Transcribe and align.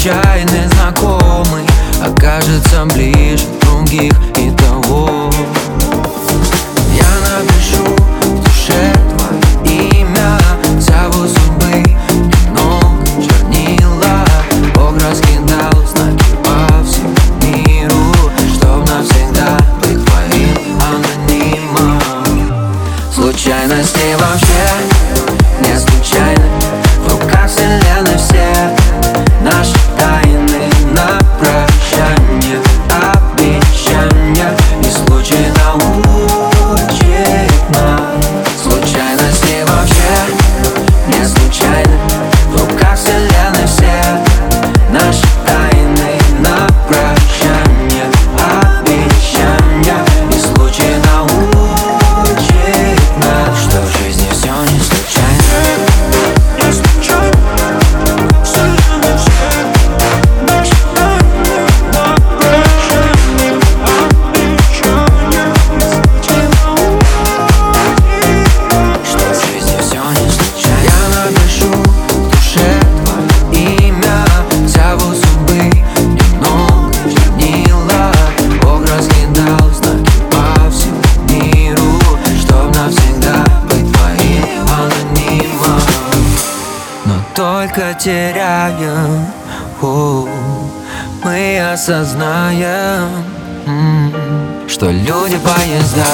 случайный 0.00 0.66
знакомый 0.68 1.66
Окажется 2.02 2.86
ближе 2.94 3.44
других 3.60 4.12
и 4.38 4.50
того. 4.52 5.30
Я 6.94 7.10
напишу 7.28 7.84
в 8.22 8.42
душе 8.42 8.94
твое 9.10 9.88
имя 9.90 10.38
Зову 10.78 11.26
судьбы 11.28 11.84
немного 12.08 13.04
чернила. 13.22 14.24
Бог 14.74 14.94
раскидал 14.94 15.86
знаки 15.86 16.24
по 16.44 16.82
всему 16.82 17.14
миру 17.42 18.14
Чтоб 18.54 18.88
навсегда 18.88 19.58
быть 19.82 20.02
твоим 20.06 20.78
анонимом. 20.80 22.00
Случайности 23.14 24.16
вообще 24.18 24.64
не 25.60 25.76
случайны 25.76 25.89
только 87.70 87.94
теряем, 87.94 89.26
о, 89.80 90.28
Мы 91.22 91.72
осознаем, 91.72 93.08
что 94.68 94.90
люди 94.90 95.38
поезда 95.38 96.06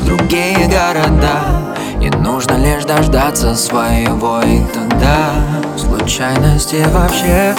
в 0.00 0.04
другие 0.06 0.68
города. 0.68 1.74
И 2.00 2.10
нужно 2.10 2.54
лишь 2.54 2.84
дождаться 2.84 3.54
своего 3.54 4.40
и 4.40 4.62
тогда 4.72 5.34
Случайности 5.76 6.82
вообще 6.88 7.54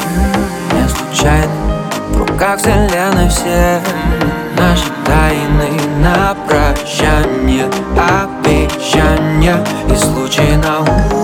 не 0.74 0.88
случайно, 0.90 1.52
В 2.10 2.18
руках 2.18 2.60
вселенной 2.60 3.30
все 3.30 3.82
наши 4.58 4.90
тайны 5.06 5.80
на 6.00 6.36
прощание 6.48 7.70
Обещания 7.96 9.64
и 9.92 9.96
случаи 9.96 10.56
науки 10.56 11.21